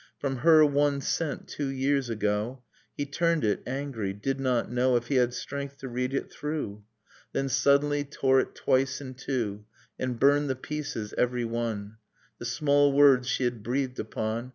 [0.17, 2.63] From her, one sent two years ago,—
[2.97, 6.83] He turned it, angry: did not know If he had strength to read it through;
[7.33, 9.63] Then suddenly tore it twice in two;
[9.99, 11.97] And burned the pieces, every one,
[12.39, 14.49] The small words she had breathed upon.